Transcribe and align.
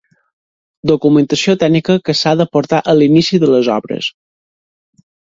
Documentació 0.91 1.53
tècnica 1.63 1.97
que 2.07 2.15
s'ha 2.19 2.33
d'aportar 2.39 2.79
a 2.93 2.95
l'inici 3.01 3.41
de 3.43 3.49
les 3.51 3.69
obres. 3.75 4.09